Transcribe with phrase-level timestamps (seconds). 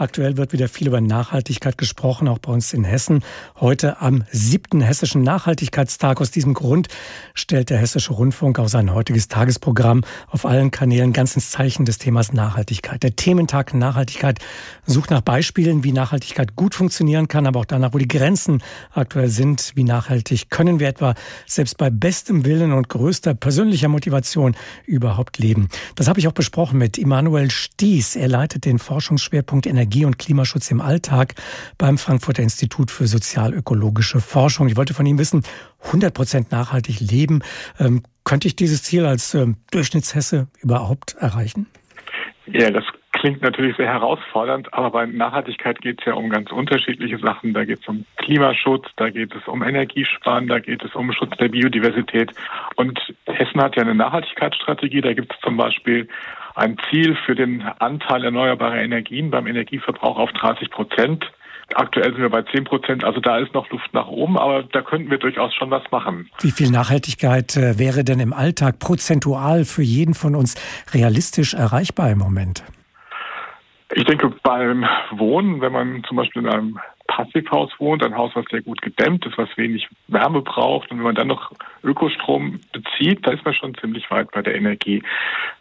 [0.00, 3.22] Aktuell wird wieder viel über Nachhaltigkeit gesprochen, auch bei uns in Hessen.
[3.60, 6.22] Heute am siebten Hessischen Nachhaltigkeitstag.
[6.22, 6.88] Aus diesem Grund
[7.34, 11.98] stellt der Hessische Rundfunk auch sein heutiges Tagesprogramm auf allen Kanälen ganz ins Zeichen des
[11.98, 13.02] Themas Nachhaltigkeit.
[13.02, 14.38] Der Thementag Nachhaltigkeit
[14.86, 18.62] sucht nach Beispielen, wie Nachhaltigkeit gut funktionieren kann, aber auch danach, wo die Grenzen
[18.92, 19.72] aktuell sind.
[19.74, 21.14] Wie nachhaltig können wir etwa
[21.46, 24.56] selbst bei bestem Willen und größter persönlicher Motivation
[24.86, 25.68] überhaupt leben?
[25.94, 28.16] Das habe ich auch besprochen mit Immanuel Sties.
[28.16, 31.34] Er leitet den Forschungsschwerpunkt Energie und Klimaschutz im Alltag
[31.78, 34.68] beim Frankfurter Institut für sozialökologische Forschung.
[34.68, 35.42] Ich wollte von ihm wissen,
[35.84, 37.42] 100 Prozent nachhaltig leben.
[37.78, 41.66] Ähm, könnte ich dieses Ziel als ähm, Durchschnittshesse überhaupt erreichen?
[42.46, 42.84] Ja, das
[43.20, 47.52] klingt natürlich sehr herausfordernd, aber bei Nachhaltigkeit geht es ja um ganz unterschiedliche Sachen.
[47.52, 51.36] Da geht es um Klimaschutz, da geht es um Energiesparen, da geht es um Schutz
[51.36, 52.32] der Biodiversität.
[52.76, 55.02] Und Hessen hat ja eine Nachhaltigkeitsstrategie.
[55.02, 56.08] Da gibt es zum Beispiel
[56.54, 61.30] ein Ziel für den Anteil erneuerbarer Energien beim Energieverbrauch auf 30 Prozent.
[61.74, 64.80] Aktuell sind wir bei 10 Prozent, also da ist noch Luft nach oben, aber da
[64.80, 66.30] könnten wir durchaus schon was machen.
[66.40, 70.56] Wie viel Nachhaltigkeit äh, wäre denn im Alltag prozentual für jeden von uns
[70.94, 72.64] realistisch erreichbar im Moment?
[73.92, 78.44] Ich denke, beim Wohnen, wenn man zum Beispiel in einem Passivhaus wohnt, ein Haus, was
[78.48, 81.50] sehr gut gedämmt ist, was wenig Wärme braucht, und wenn man dann noch
[81.82, 85.02] Ökostrom bezieht, da ist man schon ziemlich weit bei der Energie.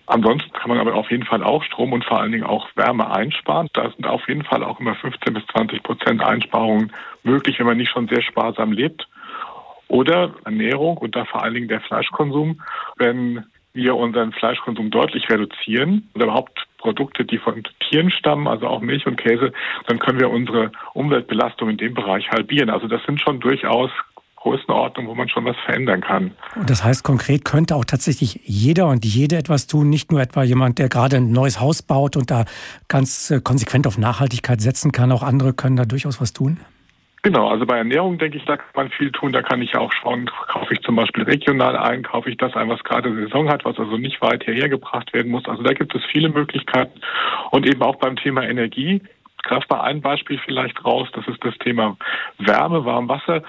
[0.06, 3.12] Ansonsten kann man aber auf jeden Fall auch Strom und vor allen Dingen auch Wärme
[3.12, 3.68] einsparen.
[3.74, 6.92] Da sind auf jeden Fall auch immer 15 bis 20 Prozent Einsparungen
[7.24, 9.08] möglich, wenn man nicht schon sehr sparsam lebt.
[9.88, 12.62] Oder Ernährung und da vor allen Dingen der Fleischkonsum.
[12.98, 18.82] Wenn wir unseren Fleischkonsum deutlich reduzieren oder überhaupt Produkte, die von Tieren stammen, also auch
[18.82, 19.54] Milch und Käse,
[19.88, 22.70] dann können wir unsere Umweltbelastung in dem Bereich halbieren.
[22.70, 23.92] Also das sind schon durchaus
[24.38, 26.32] Größenordnungen, wo man schon was verändern kann.
[26.56, 30.44] Und das heißt, konkret könnte auch tatsächlich jeder und jede etwas tun, nicht nur etwa
[30.44, 32.46] jemand, der gerade ein neues Haus baut und da
[32.88, 35.12] ganz äh, konsequent auf Nachhaltigkeit setzen kann.
[35.12, 36.60] Auch andere können da durchaus was tun.
[37.22, 39.34] Genau, also bei Ernährung denke ich, da kann man viel tun.
[39.34, 42.70] Da kann ich auch schauen, kaufe ich zum Beispiel regional ein, kaufe ich das ein,
[42.70, 45.46] was gerade Saison hat, was also nicht weit hierher gebracht werden muss.
[45.48, 47.02] Also da gibt es viele Möglichkeiten.
[47.52, 49.02] Und eben auch beim Thema Energie.
[49.44, 51.98] Greift mal ein Beispiel vielleicht raus, das ist das Thema
[52.38, 53.36] Wärme, Warmwasser.
[53.36, 53.48] Wasser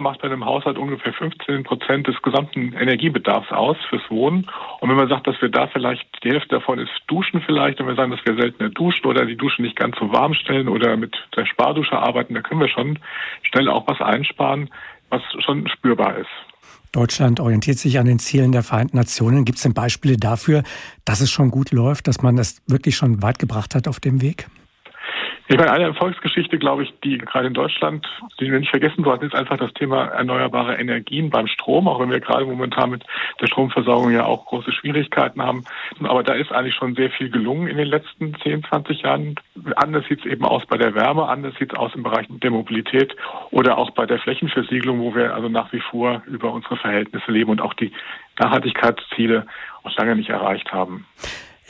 [0.00, 4.46] macht bei einem Haushalt ungefähr 15 Prozent des gesamten Energiebedarfs aus fürs Wohnen.
[4.80, 7.86] Und wenn man sagt, dass wir da vielleicht die Hälfte davon ist Duschen vielleicht, wenn
[7.86, 10.96] wir sagen, dass wir seltener duschen oder die Dusche nicht ganz so warm stellen oder
[10.96, 12.98] mit der Spardusche arbeiten, da können wir schon
[13.42, 14.68] schnell auch was einsparen,
[15.10, 16.30] was schon spürbar ist.
[16.90, 19.46] Deutschland orientiert sich an den Zielen der Vereinten Nationen.
[19.46, 20.62] Gibt es denn Beispiele dafür,
[21.06, 24.20] dass es schon gut läuft, dass man das wirklich schon weit gebracht hat auf dem
[24.20, 24.46] Weg?
[25.48, 28.06] Ich meine, eine Erfolgsgeschichte, glaube ich, die gerade in Deutschland,
[28.38, 32.10] die wir nicht vergessen sollten, ist einfach das Thema erneuerbare Energien beim Strom, auch wenn
[32.10, 33.04] wir gerade momentan mit
[33.40, 35.64] der Stromversorgung ja auch große Schwierigkeiten haben.
[36.02, 39.34] Aber da ist eigentlich schon sehr viel gelungen in den letzten 10, 20 Jahren.
[39.74, 42.50] Anders sieht es eben aus bei der Wärme, anders sieht es aus im Bereich der
[42.50, 43.14] Mobilität
[43.50, 47.50] oder auch bei der Flächenversiegelung, wo wir also nach wie vor über unsere Verhältnisse leben
[47.50, 47.92] und auch die
[48.38, 49.46] Nachhaltigkeitsziele
[49.82, 51.04] auch lange nicht erreicht haben.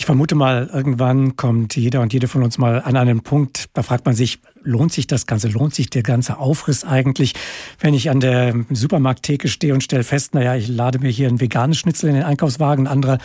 [0.02, 3.84] Ich vermute mal, irgendwann kommt jeder und jede von uns mal an einen Punkt, da
[3.84, 7.34] fragt man sich, lohnt sich das Ganze, lohnt sich der ganze Aufriss eigentlich?
[7.78, 11.41] Wenn ich an der Supermarkttheke stehe und stelle fest, naja, ich lade mir hier ein
[11.41, 13.18] veganes Schnitzel in den Einkaufswagen, andere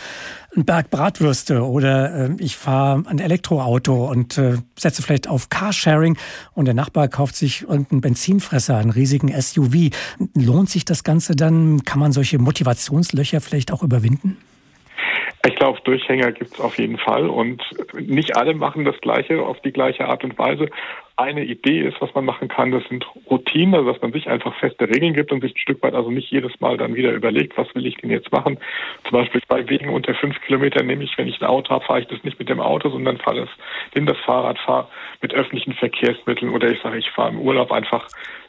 [0.54, 6.16] ein Berg Bratwürste oder äh, ich fahre ein Elektroauto und äh, setze vielleicht auf Carsharing
[6.54, 9.90] und der Nachbar kauft sich irgendeinen Benzinfresser, einen riesigen SUV.
[10.36, 11.82] Lohnt sich das Ganze dann?
[11.82, 14.36] Kann man solche Motivationslöcher vielleicht auch überwinden?
[15.48, 17.62] Ich glaube, Durchhänger gibt es auf jeden Fall und
[17.94, 20.68] nicht alle machen das Gleiche auf die gleiche Art und Weise
[21.16, 24.54] eine Idee ist, was man machen kann, das sind Routinen, also dass man sich einfach
[24.60, 27.56] feste Regeln gibt und sich ein Stück weit also nicht jedes Mal dann wieder überlegt,
[27.56, 28.58] was will ich denn jetzt machen.
[29.02, 32.02] Zum Beispiel bei Wegen unter fünf Kilometern nehme ich, wenn ich ein Auto habe, fahre
[32.02, 33.48] ich das nicht mit dem Auto, sondern fahre das,
[33.96, 34.86] nehme das Fahrrad, fahre
[35.20, 38.06] mit öffentlichen Verkehrsmitteln oder ich sage, ich fahre im Urlaub einfach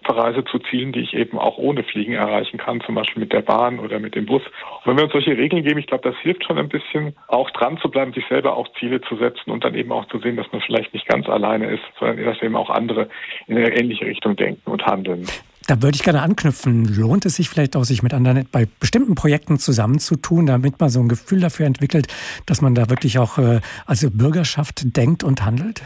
[0.10, 3.42] verreise zu Zielen, die ich eben auch ohne Fliegen erreichen kann, zum Beispiel mit der
[3.42, 4.42] Bahn oder mit dem Bus.
[4.44, 7.52] Und wenn wir uns solche Regeln geben, ich glaube, das hilft schon ein bisschen, auch
[7.52, 10.36] dran zu bleiben, sich selber auch Ziele zu setzen und dann eben auch zu sehen,
[10.36, 13.08] dass man vielleicht nicht ganz alleine ist, sondern dass eben auch andere
[13.46, 15.28] in eine ähnliche Richtung denken und handeln.
[15.68, 16.86] Da würde ich gerne anknüpfen.
[16.86, 21.00] Lohnt es sich vielleicht auch, sich mit anderen bei bestimmten Projekten zusammenzutun, damit man so
[21.00, 22.08] ein Gefühl dafür entwickelt,
[22.48, 25.84] dass man da wirklich auch äh, als Bürgerschaft denkt und handelt?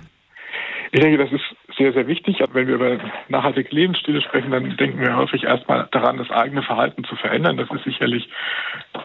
[0.94, 1.44] Ich denke, das ist
[1.78, 2.44] sehr, sehr wichtig.
[2.52, 2.98] Wenn wir über
[3.30, 7.58] nachhaltige Lebensstile sprechen, dann denken wir häufig erstmal daran, das eigene Verhalten zu verändern.
[7.58, 8.30] Das ist sicherlich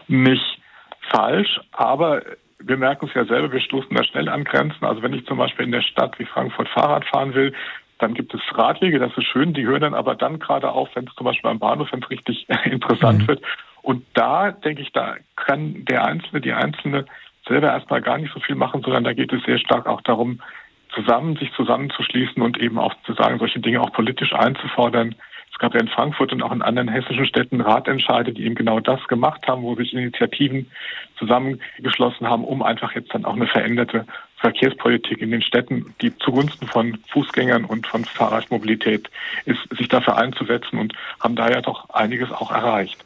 [0.07, 0.61] nicht
[1.09, 2.21] falsch, aber
[2.61, 4.85] wir merken es ja selber, wir stoßen da schnell an Grenzen.
[4.85, 7.53] Also wenn ich zum Beispiel in der Stadt wie Frankfurt Fahrrad fahren will,
[7.99, 11.07] dann gibt es Radwege, das ist schön, die hören dann aber dann gerade auf, wenn
[11.07, 13.27] es zum Beispiel am Bahnhof, wenn es richtig interessant mhm.
[13.27, 13.41] wird.
[13.81, 17.05] Und da denke ich, da kann der Einzelne, die Einzelne
[17.47, 20.41] selber erstmal gar nicht so viel machen, sondern da geht es sehr stark auch darum,
[20.93, 25.15] zusammen, sich zusammenzuschließen und eben auch zu sagen, solche Dinge auch politisch einzufordern.
[25.51, 28.79] Es gab ja in Frankfurt und auch in anderen hessischen Städten Ratentscheide, die eben genau
[28.79, 30.71] das gemacht haben, wo sich Initiativen
[31.17, 34.05] zusammengeschlossen haben, um einfach jetzt dann auch eine veränderte
[34.37, 39.09] Verkehrspolitik in den Städten, die zugunsten von Fußgängern und von Fahrradmobilität
[39.45, 43.03] ist, sich dafür einzusetzen und haben daher doch einiges auch erreicht.